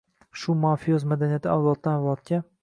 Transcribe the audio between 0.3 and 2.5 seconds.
Shu mafioz madaniyati avloddan avlodga